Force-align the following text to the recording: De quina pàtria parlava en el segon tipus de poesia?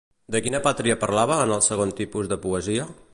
De 0.35 0.39
quina 0.45 0.61
pàtria 0.67 0.95
parlava 1.03 1.37
en 1.43 1.55
el 1.59 1.63
segon 1.69 1.95
tipus 2.03 2.33
de 2.35 2.41
poesia? 2.47 2.93